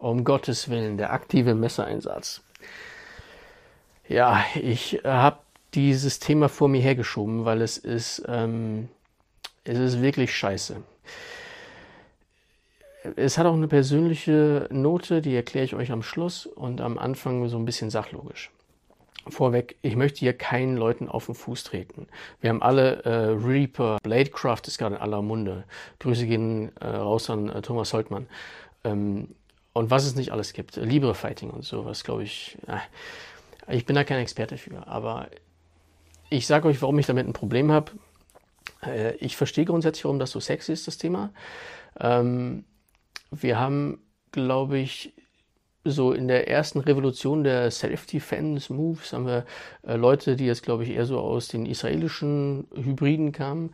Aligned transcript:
Um 0.00 0.24
Gottes 0.24 0.70
Willen, 0.70 0.96
der 0.96 1.12
aktive 1.12 1.54
Messereinsatz. 1.54 2.40
Ja, 4.08 4.42
ich 4.54 5.02
habe 5.04 5.38
dieses 5.74 6.18
Thema 6.18 6.48
vor 6.48 6.68
mir 6.68 6.80
hergeschoben, 6.80 7.44
weil 7.44 7.60
es 7.60 7.76
ist, 7.76 8.22
ähm, 8.26 8.88
es 9.64 9.78
ist 9.78 10.00
wirklich 10.00 10.34
scheiße. 10.34 10.76
Es 13.14 13.36
hat 13.36 13.46
auch 13.46 13.54
eine 13.54 13.68
persönliche 13.68 14.68
Note, 14.70 15.20
die 15.20 15.34
erkläre 15.34 15.66
ich 15.66 15.74
euch 15.74 15.92
am 15.92 16.02
Schluss 16.02 16.46
und 16.46 16.80
am 16.80 16.96
Anfang 16.96 17.46
so 17.48 17.58
ein 17.58 17.66
bisschen 17.66 17.90
sachlogisch. 17.90 18.50
Vorweg, 19.28 19.76
ich 19.82 19.96
möchte 19.96 20.20
hier 20.20 20.32
keinen 20.32 20.78
Leuten 20.78 21.08
auf 21.08 21.26
den 21.26 21.34
Fuß 21.34 21.62
treten. 21.64 22.08
Wir 22.40 22.48
haben 22.48 22.62
alle 22.62 23.02
äh, 23.04 23.26
Reaper, 23.32 23.98
Bladecraft 24.02 24.62
ist 24.66 24.78
gerade 24.78 24.96
in 24.96 25.00
aller 25.02 25.20
Munde. 25.20 25.64
Grüße 25.98 26.26
gehen 26.26 26.74
äh, 26.80 26.86
raus 26.86 27.28
an 27.28 27.50
äh, 27.50 27.60
Thomas 27.60 27.92
Holtmann. 27.92 28.26
Ähm, 28.82 29.28
und 29.72 29.90
was 29.90 30.04
es 30.04 30.14
nicht 30.16 30.32
alles 30.32 30.52
gibt. 30.52 30.76
Libre 30.76 31.14
Fighting 31.14 31.50
und 31.50 31.64
sowas, 31.64 32.04
glaube 32.04 32.24
ich. 32.24 32.58
Äh, 32.66 33.76
ich 33.76 33.86
bin 33.86 33.94
da 33.94 34.04
kein 34.04 34.18
Experte 34.18 34.56
für, 34.56 34.86
aber 34.86 35.28
ich 36.28 36.46
sage 36.46 36.68
euch, 36.68 36.80
warum 36.82 36.98
ich 36.98 37.06
damit 37.06 37.26
ein 37.26 37.32
Problem 37.32 37.70
habe. 37.70 37.92
Äh, 38.84 39.14
ich 39.16 39.36
verstehe 39.36 39.64
grundsätzlich, 39.64 40.04
warum 40.04 40.18
das 40.18 40.30
so 40.30 40.40
sexy 40.40 40.72
ist, 40.72 40.86
das 40.86 40.98
Thema. 40.98 41.32
Ähm, 41.98 42.64
wir 43.30 43.58
haben, 43.58 44.02
glaube 44.32 44.78
ich, 44.78 45.12
so 45.84 46.12
in 46.12 46.28
der 46.28 46.48
ersten 46.48 46.80
Revolution 46.80 47.42
der 47.42 47.70
Self-Defense-Moves 47.70 49.12
haben 49.12 49.26
wir 49.26 49.46
äh, 49.86 49.96
Leute, 49.96 50.36
die 50.36 50.46
jetzt, 50.46 50.62
glaube 50.62 50.84
ich, 50.84 50.90
eher 50.90 51.06
so 51.06 51.18
aus 51.18 51.48
den 51.48 51.64
israelischen 51.64 52.68
Hybriden 52.74 53.32
kamen, 53.32 53.72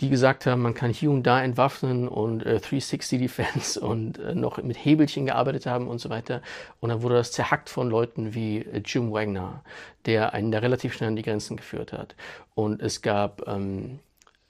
die 0.00 0.10
gesagt 0.10 0.46
haben, 0.46 0.62
man 0.62 0.74
kann 0.74 0.90
hier 0.90 1.10
und 1.10 1.24
da 1.24 1.42
entwaffnen 1.42 2.06
und 2.08 2.44
äh, 2.46 2.60
360 2.60 3.20
Defense 3.20 3.80
und 3.84 4.18
äh, 4.18 4.34
noch 4.34 4.62
mit 4.62 4.76
Hebelchen 4.76 5.26
gearbeitet 5.26 5.66
haben 5.66 5.88
und 5.88 5.98
so 5.98 6.10
weiter. 6.10 6.42
Und 6.80 6.90
dann 6.90 7.02
wurde 7.02 7.16
das 7.16 7.32
zerhackt 7.32 7.68
von 7.68 7.90
Leuten 7.90 8.34
wie 8.34 8.58
äh, 8.58 8.82
Jim 8.84 9.12
Wagner, 9.12 9.62
der 10.06 10.34
einen 10.34 10.52
da 10.52 10.58
relativ 10.58 10.94
schnell 10.94 11.08
an 11.08 11.16
die 11.16 11.22
Grenzen 11.22 11.56
geführt 11.56 11.92
hat. 11.92 12.14
Und 12.54 12.80
es 12.80 13.02
gab 13.02 13.46
ähm, 13.48 13.98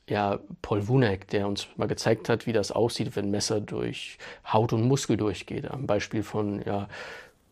ja, 0.09 0.39
Paul 0.63 0.89
Wunek, 0.89 1.29
der 1.29 1.47
uns 1.47 1.69
mal 1.77 1.89
gezeigt 1.89 2.29
hat, 2.29 2.47
wie 2.47 2.53
das 2.53 2.73
aussieht, 2.73 3.17
wenn 3.17 3.31
Messer 3.31 3.61
durch 3.61 4.19
Haut 4.51 4.73
und 4.73 4.83
Muskel 4.83 5.17
durchgeht. 5.17 5.71
Am 5.71 5.87
Beispiel 5.87 6.23
von 6.23 6.63
ja, 6.65 6.89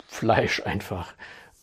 Fleisch 0.07 0.63
einfach. 0.65 1.15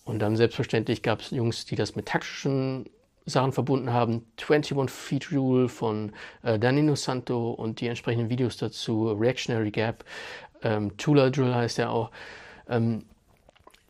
Und 0.06 0.20
dann 0.20 0.36
selbstverständlich 0.36 1.02
gab 1.02 1.22
es 1.22 1.32
Jungs, 1.32 1.66
die 1.66 1.76
das 1.76 1.96
mit 1.96 2.08
taktischen 2.08 2.90
Sachen 3.26 3.52
verbunden 3.52 3.92
haben. 3.92 4.26
21 4.38 4.90
Feet 4.90 5.32
Rule 5.32 5.70
von 5.70 6.12
äh, 6.44 6.60
Danilo 6.60 6.96
Santo 6.96 7.52
und 7.52 7.80
die 7.80 7.88
entsprechenden 7.88 8.30
Videos 8.30 8.58
dazu. 8.58 9.12
Reactionary 9.12 9.72
Gap. 9.72 10.04
Ähm, 10.62 10.96
Tula 10.98 11.30
Drill 11.30 11.54
heißt 11.54 11.80
er 11.80 11.92
auch. 11.92 12.12
Ähm, 12.68 13.06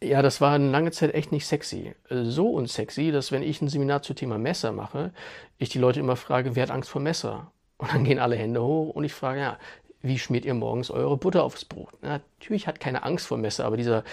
ja, 0.02 0.22
das 0.22 0.42
war 0.42 0.54
eine 0.54 0.70
lange 0.70 0.92
Zeit 0.92 1.14
echt 1.14 1.32
nicht 1.32 1.46
sexy. 1.46 1.94
So 2.10 2.50
unsexy, 2.52 3.12
dass 3.12 3.32
wenn 3.32 3.42
ich 3.42 3.62
ein 3.62 3.70
Seminar 3.70 4.02
zum 4.02 4.16
Thema 4.16 4.38
Messer 4.38 4.72
mache, 4.72 5.14
ich 5.58 5.70
die 5.70 5.80
Leute 5.80 6.00
immer 6.00 6.16
frage, 6.16 6.56
wer 6.56 6.64
hat 6.64 6.72
Angst 6.72 6.90
vor 6.90 7.02
Messer? 7.02 7.52
Und 7.78 7.94
dann 7.94 8.04
gehen 8.04 8.20
alle 8.20 8.36
Hände 8.36 8.62
hoch 8.62 8.90
und 8.90 9.04
ich 9.04 9.14
frage, 9.14 9.40
ja, 9.40 9.58
wie 10.02 10.20
schmiert 10.20 10.46
ihr 10.46 10.54
morgens 10.54 10.92
eure 10.92 11.18
Butter 11.18 11.44
aufs 11.44 11.66
Brot? 11.66 11.94
Na, 12.02 12.20
natürlich 12.40 12.68
hat 12.68 12.80
keine 12.80 13.04
Angst 13.04 13.28
vor 13.28 13.38
Messer, 13.38 13.66
aber 13.66 13.78
dieser, 13.78 14.04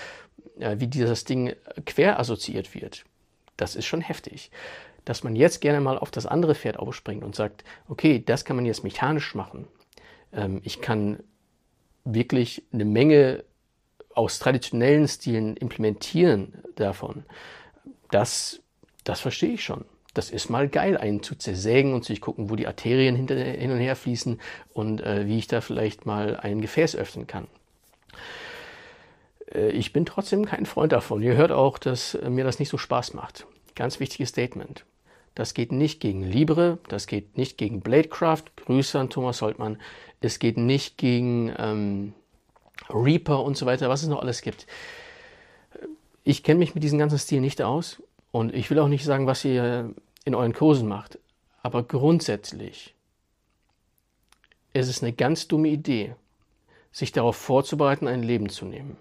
ja, 0.58 0.78
wie 0.80 0.86
dieses 0.86 1.24
Ding 1.24 1.54
quer 1.84 2.18
assoziiert 2.18 2.74
wird, 2.74 3.04
das 3.56 3.74
ist 3.74 3.86
schon 3.86 4.00
heftig. 4.00 4.50
Dass 5.10 5.24
man 5.24 5.34
jetzt 5.34 5.60
gerne 5.60 5.80
mal 5.80 5.98
auf 5.98 6.12
das 6.12 6.24
andere 6.24 6.54
Pferd 6.54 6.78
aufspringt 6.78 7.24
und 7.24 7.34
sagt, 7.34 7.64
okay, 7.88 8.22
das 8.24 8.44
kann 8.44 8.54
man 8.54 8.64
jetzt 8.64 8.84
mechanisch 8.84 9.34
machen. 9.34 9.66
Ähm, 10.32 10.60
ich 10.62 10.80
kann 10.80 11.18
wirklich 12.04 12.62
eine 12.72 12.84
Menge 12.84 13.42
aus 14.14 14.38
traditionellen 14.38 15.08
Stilen 15.08 15.56
implementieren 15.56 16.54
davon, 16.76 17.24
das, 18.12 18.60
das 19.02 19.18
verstehe 19.18 19.54
ich 19.54 19.64
schon. 19.64 19.84
Das 20.14 20.30
ist 20.30 20.48
mal 20.48 20.68
geil, 20.68 20.96
einen 20.96 21.24
zu 21.24 21.34
zersägen 21.34 21.92
und 21.92 22.04
sich 22.04 22.20
gucken, 22.20 22.48
wo 22.48 22.54
die 22.54 22.68
Arterien 22.68 23.16
hinter, 23.16 23.34
hin 23.34 23.72
und 23.72 23.78
her 23.78 23.96
fließen 23.96 24.40
und 24.72 25.00
äh, 25.00 25.26
wie 25.26 25.38
ich 25.38 25.48
da 25.48 25.60
vielleicht 25.60 26.06
mal 26.06 26.36
ein 26.36 26.60
Gefäß 26.60 26.94
öffnen 26.94 27.26
kann. 27.26 27.48
Äh, 29.52 29.70
ich 29.70 29.92
bin 29.92 30.06
trotzdem 30.06 30.44
kein 30.44 30.66
Freund 30.66 30.92
davon. 30.92 31.20
Ihr 31.20 31.34
hört 31.34 31.50
auch, 31.50 31.78
dass 31.78 32.14
äh, 32.14 32.30
mir 32.30 32.44
das 32.44 32.60
nicht 32.60 32.68
so 32.68 32.78
Spaß 32.78 33.14
macht. 33.14 33.48
Ganz 33.74 33.98
wichtiges 33.98 34.28
Statement. 34.28 34.84
Das 35.40 35.54
geht 35.54 35.72
nicht 35.72 36.00
gegen 36.00 36.22
Libre, 36.22 36.76
das 36.88 37.06
geht 37.06 37.38
nicht 37.38 37.56
gegen 37.56 37.80
Bladecraft. 37.80 38.44
Grüße 38.56 39.00
an 39.00 39.08
Thomas 39.08 39.40
Holtmann. 39.40 39.80
Es 40.20 40.38
geht 40.38 40.58
nicht 40.58 40.98
gegen 40.98 41.50
ähm, 41.56 42.12
Reaper 42.90 43.42
und 43.42 43.56
so 43.56 43.64
weiter, 43.64 43.88
was 43.88 44.02
es 44.02 44.10
noch 44.10 44.20
alles 44.20 44.42
gibt. 44.42 44.66
Ich 46.24 46.42
kenne 46.42 46.58
mich 46.58 46.74
mit 46.74 46.84
diesem 46.84 46.98
ganzen 46.98 47.18
Stil 47.18 47.40
nicht 47.40 47.62
aus 47.62 48.02
und 48.32 48.54
ich 48.54 48.68
will 48.68 48.78
auch 48.80 48.88
nicht 48.88 49.02
sagen, 49.02 49.26
was 49.26 49.42
ihr 49.42 49.94
in 50.26 50.34
euren 50.34 50.52
Kursen 50.52 50.86
macht. 50.86 51.18
Aber 51.62 51.84
grundsätzlich 51.84 52.94
ist 54.74 54.88
es 54.88 55.02
eine 55.02 55.14
ganz 55.14 55.48
dumme 55.48 55.68
Idee, 55.68 56.16
sich 56.92 57.12
darauf 57.12 57.36
vorzubereiten, 57.36 58.08
ein 58.08 58.22
Leben 58.22 58.50
zu 58.50 58.66
nehmen. 58.66 58.98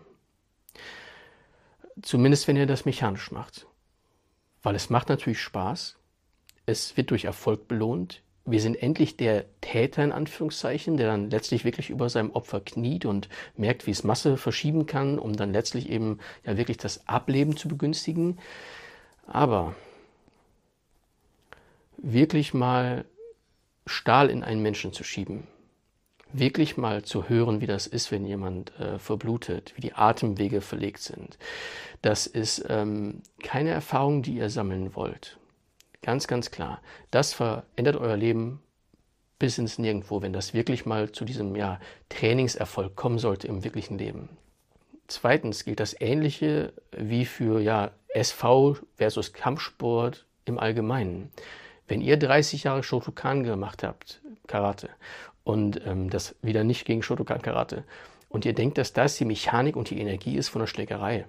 Zumindest 2.01 2.47
wenn 2.47 2.55
ihr 2.55 2.65
das 2.65 2.85
mechanisch 2.85 3.29
macht. 3.29 3.67
Weil 4.63 4.75
es 4.75 4.89
macht 4.89 5.09
natürlich 5.09 5.41
Spaß. 5.41 5.98
Es 6.69 6.95
wird 6.97 7.11
durch 7.11 7.25
Erfolg 7.25 7.67
belohnt 7.67 8.21
wir 8.51 8.61
sind 8.61 8.81
endlich 8.81 9.17
der 9.17 9.45
Täter 9.61 10.03
in 10.03 10.11
Anführungszeichen, 10.11 10.97
der 10.97 11.07
dann 11.07 11.29
letztlich 11.29 11.65
wirklich 11.65 11.89
über 11.89 12.09
seinem 12.09 12.31
Opfer 12.31 12.59
kniet 12.59 13.05
und 13.05 13.29
merkt, 13.55 13.85
wie 13.85 13.91
es 13.91 14.03
Masse 14.03 14.37
verschieben 14.37 14.85
kann, 14.85 15.19
um 15.19 15.35
dann 15.35 15.53
letztlich 15.53 15.89
eben 15.89 16.19
ja 16.45 16.57
wirklich 16.57 16.77
das 16.77 17.07
Ableben 17.07 17.57
zu 17.57 17.67
begünstigen. 17.67 18.39
Aber 19.27 19.75
wirklich 21.97 22.53
mal 22.53 23.05
Stahl 23.85 24.29
in 24.29 24.43
einen 24.43 24.61
Menschen 24.61 24.93
zu 24.93 25.03
schieben, 25.03 25.47
wirklich 26.31 26.77
mal 26.77 27.03
zu 27.03 27.29
hören, 27.29 27.61
wie 27.61 27.67
das 27.67 27.87
ist, 27.87 28.11
wenn 28.11 28.25
jemand 28.25 28.77
äh, 28.79 28.97
verblutet, 28.99 29.73
wie 29.75 29.81
die 29.81 29.93
Atemwege 29.93 30.61
verlegt 30.61 31.01
sind, 31.01 31.37
das 32.01 32.25
ist 32.25 32.65
ähm, 32.69 33.21
keine 33.43 33.71
Erfahrung, 33.71 34.21
die 34.21 34.35
ihr 34.35 34.49
sammeln 34.49 34.95
wollt. 34.95 35.39
Ganz, 36.01 36.27
ganz 36.27 36.51
klar. 36.51 36.81
Das 37.11 37.33
verändert 37.33 37.97
euer 37.97 38.17
Leben 38.17 38.61
bis 39.37 39.57
ins 39.57 39.79
Nirgendwo, 39.79 40.21
wenn 40.21 40.33
das 40.33 40.53
wirklich 40.53 40.85
mal 40.85 41.11
zu 41.11 41.25
diesem 41.25 41.55
ja, 41.55 41.79
Trainingserfolg 42.09 42.95
kommen 42.95 43.19
sollte 43.19 43.47
im 43.47 43.63
wirklichen 43.63 43.97
Leben. 43.97 44.29
Zweitens 45.07 45.65
gilt 45.65 45.79
das 45.79 45.99
Ähnliche 45.99 46.73
wie 46.95 47.25
für 47.25 47.59
ja, 47.61 47.91
SV 48.09 48.77
versus 48.95 49.33
Kampfsport 49.33 50.25
im 50.45 50.59
Allgemeinen. 50.59 51.31
Wenn 51.87 52.01
ihr 52.01 52.17
30 52.17 52.65
Jahre 52.65 52.83
Shotokan 52.83 53.43
gemacht 53.43 53.83
habt, 53.83 54.21
Karate, 54.47 54.89
und 55.43 55.81
ähm, 55.85 56.09
das 56.09 56.35
wieder 56.41 56.63
nicht 56.63 56.85
gegen 56.85 57.01
Shotokan 57.01 57.41
Karate, 57.41 57.85
und 58.27 58.45
ihr 58.45 58.53
denkt, 58.53 58.77
dass 58.77 58.93
das 58.93 59.17
die 59.17 59.25
Mechanik 59.25 59.75
und 59.75 59.89
die 59.89 59.99
Energie 59.99 60.35
ist 60.35 60.49
von 60.49 60.59
der 60.59 60.67
Schlägerei, 60.67 61.25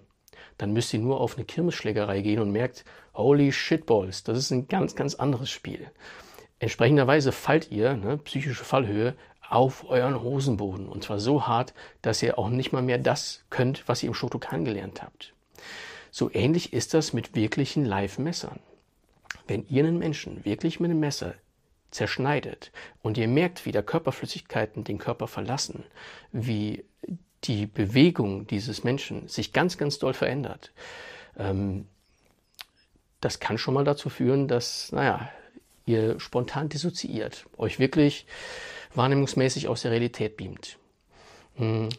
dann 0.59 0.73
müsst 0.73 0.93
ihr 0.93 1.01
nur 1.01 1.21
auf 1.21 1.37
eine 1.37 1.45
Kirmesschlägerei 1.45 2.21
gehen 2.21 2.41
und 2.41 2.51
merkt, 2.51 2.85
holy 3.15 3.53
shitballs, 3.53 4.25
das 4.25 4.39
ist 4.39 4.51
ein 4.51 4.69
ganz, 4.69 4.95
ganz 4.95 5.15
anderes 5.15 5.51
Spiel. 5.51 5.91
Entsprechenderweise 6.59 7.33
fallt 7.33 7.71
ihr, 7.71 7.97
ne, 7.97 8.19
psychische 8.19 8.65
Fallhöhe, 8.65 9.15
auf 9.49 9.89
euren 9.89 10.23
Hosenboden. 10.23 10.89
Und 10.89 11.05
zwar 11.05 11.19
so 11.19 11.47
hart, 11.47 11.75
dass 12.03 12.23
ihr 12.23 12.39
auch 12.39 12.49
nicht 12.49 12.73
mal 12.73 12.83
mehr 12.83 12.99
das 12.99 13.45
könnt, 13.51 13.89
was 13.89 14.03
ihr 14.03 14.09
im 14.09 14.15
Shotokan 14.15 14.65
gelernt 14.65 15.03
habt. 15.03 15.35
So 16.11 16.31
ähnlich 16.33 16.73
ist 16.73 16.95
das 16.95 17.13
mit 17.13 17.35
wirklichen 17.35 17.85
Live-Messern. 17.85 18.61
Wenn 19.47 19.67
ihr 19.69 19.85
einen 19.85 19.99
Menschen 19.99 20.45
wirklich 20.45 20.79
mit 20.81 20.91
einem 20.91 21.01
Messer 21.01 21.35
zerschneidet 21.91 22.71
und 23.03 23.19
ihr 23.19 23.27
merkt, 23.27 23.67
wie 23.67 23.73
der 23.73 23.83
Körperflüssigkeiten 23.83 24.85
den 24.85 24.99
Körper 24.99 25.27
verlassen, 25.27 25.85
wie 26.31 26.85
die 27.45 27.67
Bewegung 27.67 28.47
dieses 28.47 28.85
Menschen 28.85 29.29
sich 29.29 29.53
ganz, 29.53 29.79
ganz 29.79 29.99
doll 29.99 30.15
verändert, 30.15 30.73
ähm, 31.39 31.87
das 33.21 33.39
kann 33.39 33.59
schon 33.59 33.75
mal 33.75 33.85
dazu 33.85 34.09
führen, 34.09 34.49
dass, 34.49 34.93
naja, 34.93 35.31
ihr 35.87 36.19
spontan 36.21 36.69
dissoziiert, 36.69 37.47
euch 37.57 37.79
wirklich 37.79 38.27
wahrnehmungsmäßig 38.95 39.69
aus 39.69 39.83
der 39.83 39.91
Realität 39.91 40.37
beamt. 40.37 40.79
Hm, 41.57 41.91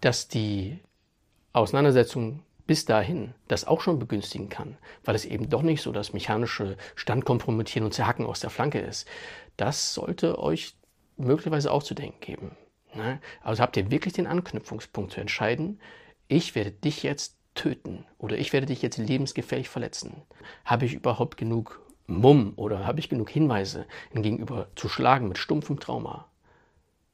dass 0.00 0.28
die 0.28 0.78
Auseinandersetzung 1.52 2.42
bis 2.66 2.84
dahin 2.84 3.34
das 3.48 3.66
auch 3.66 3.80
schon 3.80 3.98
begünstigen 3.98 4.48
kann, 4.50 4.76
weil 5.04 5.14
es 5.14 5.24
eben 5.24 5.48
doch 5.48 5.62
nicht 5.62 5.82
so 5.82 5.90
das 5.90 6.12
mechanische 6.12 6.76
Standkompromittieren 6.94 7.86
und 7.86 7.92
Zerhacken 7.92 8.26
aus 8.26 8.40
der 8.40 8.50
Flanke 8.50 8.78
ist, 8.78 9.08
das 9.56 9.94
sollte 9.94 10.38
euch 10.38 10.74
möglicherweise 11.16 11.72
auch 11.72 11.82
zu 11.82 11.94
denken 11.94 12.20
geben. 12.20 12.50
Ne? 12.94 13.20
Also 13.42 13.62
habt 13.62 13.76
ihr 13.76 13.90
wirklich 13.90 14.14
den 14.14 14.26
Anknüpfungspunkt 14.26 15.12
zu 15.12 15.20
entscheiden, 15.20 15.80
ich 16.28 16.54
werde 16.54 16.72
dich 16.72 17.02
jetzt 17.02 17.36
töten 17.54 18.04
oder 18.18 18.38
ich 18.38 18.52
werde 18.52 18.66
dich 18.66 18.82
jetzt 18.82 18.98
lebensgefährlich 18.98 19.68
verletzen. 19.68 20.22
Habe 20.64 20.86
ich 20.86 20.94
überhaupt 20.94 21.36
genug 21.36 21.82
Mumm 22.06 22.52
oder 22.56 22.86
habe 22.86 23.00
ich 23.00 23.08
genug 23.08 23.30
Hinweise, 23.30 23.86
ihn 24.14 24.22
gegenüber 24.22 24.68
zu 24.76 24.88
schlagen 24.88 25.28
mit 25.28 25.38
stumpfem 25.38 25.80
Trauma? 25.80 26.28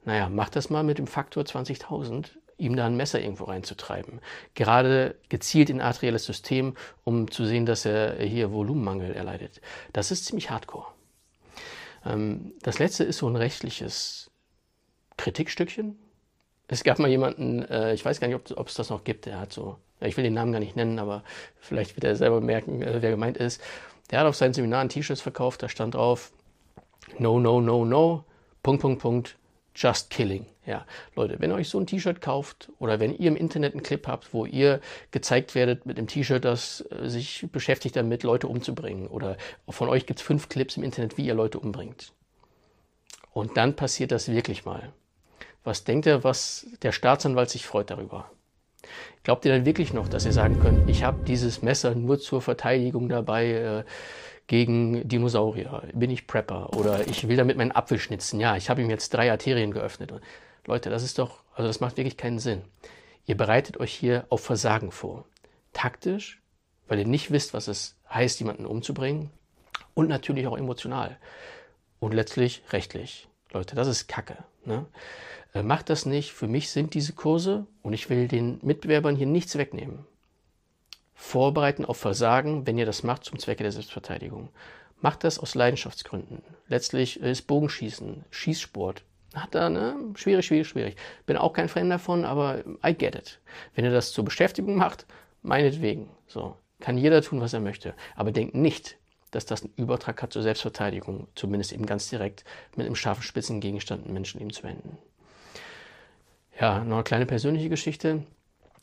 Naja, 0.05 0.29
macht 0.29 0.55
das 0.55 0.71
mal 0.71 0.85
mit 0.85 0.99
dem 0.99 1.07
Faktor 1.07 1.45
20.000. 1.45 2.27
ihm 2.59 2.77
da 2.77 2.87
ein 2.87 2.97
Messer 2.97 3.21
irgendwo 3.21 3.45
reinzutreiben. 3.45 4.21
Gerade 4.55 5.17
gezielt 5.29 5.71
in 5.71 5.81
arterielles 5.81 6.25
System, 6.25 6.77
um 7.03 7.31
zu 7.31 7.45
sehen, 7.47 7.67
dass 7.67 7.85
er 7.85 8.23
hier 8.23 8.53
Volumenmangel 8.53 9.13
erleidet. 9.13 9.61
Das 9.93 10.13
ist 10.13 10.27
ziemlich 10.27 10.51
hardcore. 10.51 10.87
Ähm, 12.05 12.53
das 12.63 12.79
letzte 12.79 13.03
ist 13.03 13.19
so 13.19 13.29
ein 13.29 13.37
rechtliches 13.37 14.31
Kritikstückchen. 15.17 15.99
Es 16.69 16.83
gab 16.83 16.99
mal 16.99 17.11
jemanden, 17.11 17.63
äh, 17.63 17.93
ich 17.95 18.05
weiß 18.05 18.21
gar 18.21 18.29
nicht, 18.29 18.57
ob 18.57 18.69
es 18.69 18.75
das 18.75 18.91
noch 18.91 19.05
gibt, 19.05 19.27
der 19.27 19.39
hat 19.39 19.53
so, 19.53 19.77
ich 20.01 20.17
will 20.17 20.25
den 20.25 20.35
Namen 20.35 20.53
gar 20.53 20.61
nicht 20.61 20.77
nennen, 20.77 20.99
aber 20.99 21.23
vielleicht 21.61 21.97
wird 21.97 22.05
er 22.05 22.17
selber 22.17 22.41
merken, 22.41 22.83
äh, 22.83 23.03
wer 23.03 23.11
gemeint 23.11 23.37
ist. 23.37 23.61
Der 24.11 24.21
hat 24.21 24.27
auf 24.27 24.37
seinen 24.37 24.55
Seminaren 24.55 24.89
T-Shirts 24.89 25.21
verkauft, 25.21 25.63
da 25.63 25.69
stand 25.69 25.95
drauf, 25.95 26.33
no, 27.19 27.39
no, 27.39 27.61
no, 27.61 27.85
no, 27.85 28.25
Punkt, 28.63 28.81
Punkt, 28.81 29.03
Punkt, 29.03 29.37
just 29.75 30.11
killing. 30.11 30.47
Ja, 30.67 30.87
Leute, 31.15 31.41
wenn 31.41 31.51
ihr 31.51 31.57
euch 31.57 31.69
so 31.69 31.79
ein 31.79 31.87
T-Shirt 31.87 32.23
kauft 32.23 32.71
oder 32.79 32.99
wenn 32.99 33.15
ihr 33.15 33.29
im 33.29 33.37
Internet 33.37 33.75
einen 33.75 33.83
Clip 33.83 34.07
habt, 34.07 34.33
wo 34.33 34.47
ihr 34.47 34.81
gezeigt 35.11 35.55
werdet 35.55 35.85
mit 35.85 35.99
einem 35.99 36.07
T-Shirt, 36.07 36.43
das 36.43 36.83
äh, 36.91 37.09
sich 37.09 37.47
beschäftigt 37.53 37.97
damit, 37.97 38.23
Leute 38.23 38.49
umzubringen 38.49 39.07
oder 39.09 39.37
von 39.69 39.91
euch 39.91 40.07
gibt 40.07 40.21
es 40.21 40.27
fünf 40.27 40.49
Clips 40.49 40.79
im 40.79 40.83
Internet, 40.83 41.19
wie 41.19 41.27
ihr 41.27 41.35
Leute 41.35 41.59
umbringt. 41.59 42.13
Und 43.33 43.57
dann 43.59 43.77
passiert 43.77 44.13
das 44.13 44.29
wirklich 44.29 44.65
mal. 44.65 44.93
Was 45.65 45.85
denkt 45.85 46.05
ihr, 46.05 46.23
was 46.23 46.67
der 46.83 46.93
Staatsanwalt 46.93 47.49
sich 47.49 47.67
freut 47.67 47.91
darüber? 47.91 48.31
Glaubt 49.23 49.47
ihr 49.47 49.53
dann 49.53 49.65
wirklich 49.65 49.95
noch, 49.95 50.09
dass 50.09 50.27
ihr 50.27 50.33
sagen 50.33 50.61
könnt, 50.61 50.89
ich 50.91 51.05
habe 51.05 51.25
dieses 51.25 51.63
Messer 51.63 51.95
nur 51.95 52.19
zur 52.21 52.43
Verteidigung 52.43 53.09
dabei 53.09 53.51
äh, 53.51 53.85
gegen 54.47 55.09
Dinosaurier? 55.09 55.85
Bin 55.95 56.11
ich 56.11 56.27
Prepper? 56.27 56.75
Oder 56.77 57.09
ich 57.09 57.27
will 57.27 57.39
damit 57.39 57.57
meinen 57.57 57.73
Apfel 57.73 57.99
schnitzen? 57.99 58.41
Ja, 58.41 58.57
ich 58.57 58.69
habe 58.69 58.83
ihm 58.83 58.91
jetzt 58.91 59.15
drei 59.15 59.31
Arterien 59.31 59.73
geöffnet. 59.73 60.13
Leute, 60.67 60.91
das 60.91 61.03
ist 61.03 61.19
doch, 61.19 61.39
also 61.55 61.67
das 61.67 61.81
macht 61.81 61.97
wirklich 61.97 62.19
keinen 62.19 62.39
Sinn. 62.39 62.63
Ihr 63.25 63.37
bereitet 63.39 63.79
euch 63.79 63.95
hier 63.95 64.27
auf 64.29 64.43
Versagen 64.43 64.91
vor. 64.91 65.25
Taktisch, 65.73 66.43
weil 66.89 66.99
ihr 66.99 67.07
nicht 67.07 67.31
wisst, 67.31 67.55
was 67.55 67.69
es 67.69 67.97
heißt, 68.11 68.39
jemanden 68.41 68.67
umzubringen. 68.67 69.31
Und 69.95 70.09
natürlich 70.09 70.47
auch 70.47 70.59
emotional. 70.59 71.17
Und 72.01 72.13
letztlich 72.13 72.63
rechtlich. 72.71 73.29
Leute, 73.51 73.77
das 73.77 73.89
ist 73.89 74.09
Kacke. 74.09 74.45
Ne? 74.67 74.87
Äh, 75.53 75.63
macht 75.63 75.91
das 75.91 76.07
nicht. 76.07 76.33
Für 76.33 76.49
mich 76.49 76.71
sind 76.71 76.95
diese 76.95 77.13
Kurse, 77.13 77.67
und 77.83 77.93
ich 77.93 78.11
will 78.11 78.29
den 78.29 78.59
Mitbewerbern 78.63 79.17
hier 79.17 79.27
nichts 79.27 79.57
wegnehmen, 79.57 80.07
vorbereiten 81.15 81.85
auf 81.85 81.97
Versagen, 81.97 82.67
wenn 82.67 82.79
ihr 82.79 82.87
das 82.87 83.03
macht 83.03 83.25
zum 83.25 83.39
Zwecke 83.39 83.63
der 83.63 83.73
Selbstverteidigung. 83.73 84.49
Macht 85.01 85.25
das 85.25 85.39
aus 85.39 85.55
Leidenschaftsgründen. 85.55 86.43
Letztlich 86.69 87.21
ist 87.21 87.43
Bogenschießen, 87.43 88.25
Schießsport, 88.31 89.05
hat 89.35 89.55
da, 89.55 89.69
ne? 89.69 89.97
Schwierig, 90.15 90.47
schwierig, 90.47 90.69
schwierig. 90.69 90.97
Bin 91.27 91.37
auch 91.37 91.53
kein 91.53 91.69
Fan 91.69 91.91
davon, 91.91 92.25
aber 92.25 92.65
I 92.87 92.95
get 92.95 93.17
it. 93.17 93.41
Wenn 93.75 93.85
ihr 93.85 93.91
das 93.91 94.13
zur 94.13 94.25
Beschäftigung 94.25 94.77
macht, 94.77 95.07
meinetwegen. 95.43 96.09
So. 96.27 96.57
Kann 96.81 96.99
jeder 96.99 97.23
tun, 97.23 97.41
was 97.41 97.53
er 97.53 97.61
möchte. 97.61 97.95
Aber 98.15 98.31
denkt 98.31 98.55
nicht, 98.55 98.99
dass 99.35 99.47
das 99.47 99.63
einen 99.63 99.73
Übertrag 99.77 100.23
hat 100.23 100.33
zur 100.33 100.43
Selbstverteidigung, 100.43 101.29
zumindest 101.35 101.73
eben 101.73 101.87
ganz 101.87 102.09
direkt 102.09 102.45
mit 102.77 102.87
einem 102.87 102.97
scharfen 102.97 103.23
Spitzengegenstand 103.23 104.07
ein 104.07 104.13
Menschenleben 104.13 104.53
zu 104.53 104.67
enden. 104.67 104.99
Ja, 106.61 106.85
noch 106.85 106.97
eine 106.97 107.05
kleine 107.05 107.27
persönliche 107.27 107.69
Geschichte. 107.69 108.25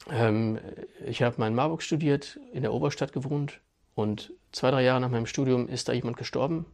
Ähm, 0.09 0.59
ich 1.05 1.21
habe 1.21 1.35
mal 1.37 1.47
in 1.47 1.55
Marburg 1.55 1.81
studiert, 1.83 2.39
in 2.51 2.63
der 2.63 2.73
Oberstadt 2.73 3.13
gewohnt 3.13 3.61
und 3.95 4.33
zwei, 4.51 4.71
drei 4.71 4.83
Jahre 4.83 4.99
nach 4.99 5.09
meinem 5.09 5.25
Studium 5.25 5.67
ist 5.69 5.87
da 5.87 5.93
jemand 5.93 6.17
gestorben 6.17 6.65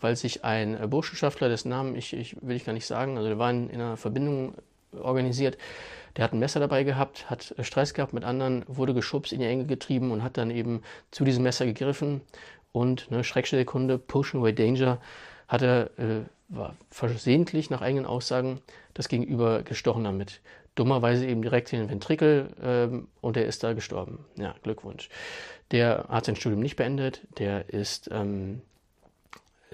weil 0.00 0.16
sich 0.16 0.44
ein 0.44 0.78
Burschenschaftler, 0.90 1.48
dessen 1.48 1.70
Namen 1.70 1.94
ich, 1.96 2.12
ich 2.12 2.36
will 2.40 2.56
ich 2.56 2.64
gar 2.64 2.72
nicht 2.72 2.86
sagen, 2.86 3.16
also 3.16 3.28
der 3.28 3.38
war 3.38 3.50
in, 3.50 3.68
in 3.70 3.80
einer 3.80 3.96
Verbindung 3.96 4.54
organisiert, 4.92 5.58
der 6.16 6.24
hat 6.24 6.32
ein 6.32 6.38
Messer 6.38 6.60
dabei 6.60 6.82
gehabt, 6.82 7.28
hat 7.30 7.54
Stress 7.60 7.94
gehabt 7.94 8.12
mit 8.12 8.24
anderen, 8.24 8.64
wurde 8.66 8.94
geschubst, 8.94 9.32
in 9.32 9.40
die 9.40 9.46
Enge 9.46 9.66
getrieben 9.66 10.10
und 10.10 10.22
hat 10.22 10.36
dann 10.36 10.50
eben 10.50 10.82
zu 11.10 11.24
diesem 11.24 11.42
Messer 11.42 11.66
gegriffen 11.66 12.22
und 12.72 13.10
ne, 13.10 13.24
Schreckstellkunde, 13.24 13.98
Pushing 13.98 14.40
Away 14.40 14.54
Danger, 14.54 15.00
hat 15.48 15.62
er 15.62 15.90
äh, 15.98 16.22
war 16.48 16.76
versehentlich 16.90 17.70
nach 17.70 17.82
eigenen 17.82 18.06
Aussagen 18.06 18.60
das 18.94 19.08
Gegenüber 19.08 19.62
gestochen 19.62 20.04
damit. 20.04 20.40
Dummerweise 20.74 21.26
eben 21.26 21.42
direkt 21.42 21.72
in 21.72 21.80
den 21.80 21.90
Ventrikel 21.90 22.54
ähm, 22.62 23.08
und 23.20 23.36
er 23.36 23.46
ist 23.46 23.64
da 23.64 23.72
gestorben. 23.72 24.24
Ja, 24.36 24.54
Glückwunsch. 24.62 25.08
Der 25.70 26.06
hat 26.08 26.24
sein 26.24 26.36
Studium 26.36 26.60
nicht 26.60 26.76
beendet, 26.76 27.20
der 27.38 27.68
ist 27.68 28.08
ähm, 28.12 28.62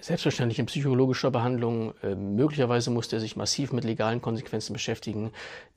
selbstverständlich 0.01 0.59
in 0.59 0.67
psychologischer 0.67 1.31
Behandlung. 1.31 1.95
Äh, 2.03 2.15
möglicherweise 2.15 2.91
musste 2.91 3.17
er 3.17 3.21
sich 3.21 3.37
massiv 3.37 3.73
mit 3.73 3.85
legalen 3.85 4.23
Konsequenzen 4.23 4.73
beschäftigen. 4.73 5.31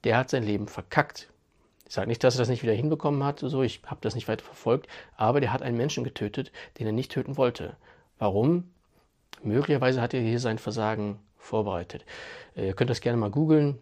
Der 0.03 0.17
hat 0.17 0.29
sein 0.29 0.43
Leben 0.43 0.67
verkackt. 0.67 1.29
Ich 1.87 1.93
sage 1.93 2.07
nicht, 2.07 2.23
dass 2.23 2.35
er 2.35 2.39
das 2.39 2.49
nicht 2.49 2.63
wieder 2.63 2.73
hinbekommen 2.73 3.23
hat, 3.23 3.39
so, 3.39 3.63
ich 3.63 3.81
habe 3.85 4.01
das 4.01 4.15
nicht 4.15 4.27
weiter 4.27 4.43
verfolgt, 4.43 4.87
aber 5.15 5.39
der 5.39 5.53
hat 5.53 5.61
einen 5.61 5.77
Menschen 5.77 6.03
getötet, 6.03 6.51
den 6.79 6.85
er 6.85 6.93
nicht 6.93 7.11
töten 7.11 7.37
wollte. 7.37 7.75
Warum? 8.19 8.69
Möglicherweise 9.43 10.01
hat 10.01 10.13
er 10.13 10.21
hier 10.21 10.39
sein 10.39 10.57
Versagen 10.57 11.19
vorbereitet. 11.37 12.05
Äh, 12.55 12.67
ihr 12.67 12.73
könnt 12.73 12.89
das 12.89 13.01
gerne 13.01 13.17
mal 13.17 13.29
googeln. 13.29 13.79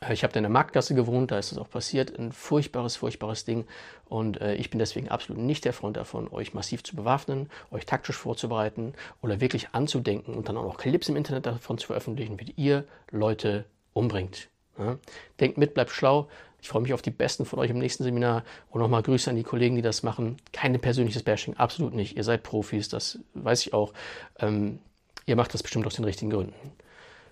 Äh, 0.00 0.12
ich 0.12 0.22
habe 0.22 0.32
da 0.32 0.38
in 0.38 0.44
der 0.44 0.50
Marktgasse 0.50 0.94
gewohnt, 0.94 1.30
da 1.30 1.38
ist 1.38 1.52
das 1.52 1.58
auch 1.58 1.70
passiert. 1.70 2.18
Ein 2.18 2.32
furchtbares, 2.32 2.96
furchtbares 2.96 3.44
Ding. 3.44 3.66
Und 4.06 4.40
äh, 4.40 4.54
ich 4.54 4.70
bin 4.70 4.78
deswegen 4.78 5.08
absolut 5.08 5.40
nicht 5.40 5.64
der 5.64 5.72
Freund 5.72 5.96
davon, 5.96 6.28
euch 6.32 6.54
massiv 6.54 6.82
zu 6.82 6.96
bewaffnen, 6.96 7.48
euch 7.70 7.86
taktisch 7.86 8.16
vorzubereiten 8.16 8.94
oder 9.22 9.40
wirklich 9.40 9.68
anzudenken 9.72 10.34
und 10.34 10.48
dann 10.48 10.56
auch 10.56 10.64
noch 10.64 10.78
Clips 10.78 11.08
im 11.08 11.16
Internet 11.16 11.46
davon 11.46 11.78
zu 11.78 11.88
veröffentlichen, 11.88 12.40
wie 12.40 12.52
ihr 12.56 12.84
Leute 13.10 13.66
umbringt. 13.92 14.48
Ja? 14.78 14.98
Denkt 15.38 15.58
mit, 15.58 15.74
bleibt 15.74 15.90
schlau. 15.90 16.28
Ich 16.62 16.68
freue 16.68 16.82
mich 16.82 16.92
auf 16.92 17.02
die 17.02 17.10
Besten 17.10 17.44
von 17.44 17.58
euch 17.58 17.70
im 17.70 17.78
nächsten 17.78 18.04
Seminar 18.04 18.44
und 18.70 18.80
nochmal 18.80 19.02
Grüße 19.02 19.30
an 19.30 19.36
die 19.36 19.42
Kollegen, 19.42 19.76
die 19.76 19.82
das 19.82 20.02
machen. 20.02 20.36
Keine 20.52 20.78
persönliches 20.78 21.22
Bashing, 21.22 21.54
absolut 21.54 21.94
nicht. 21.94 22.16
Ihr 22.16 22.24
seid 22.24 22.42
Profis, 22.42 22.88
das 22.88 23.18
weiß 23.34 23.66
ich 23.66 23.72
auch. 23.72 23.92
Ähm, 24.38 24.78
ihr 25.26 25.36
macht 25.36 25.54
das 25.54 25.62
bestimmt 25.62 25.86
aus 25.86 25.94
den 25.94 26.04
richtigen 26.04 26.30
Gründen. 26.30 26.72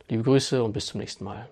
Liebe 0.08 0.22
Grüße 0.22 0.62
und 0.62 0.72
bis 0.72 0.86
zum 0.86 1.00
nächsten 1.00 1.24
Mal. 1.24 1.48